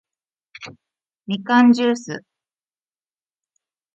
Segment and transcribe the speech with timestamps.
[1.27, 2.25] みかんじゅーす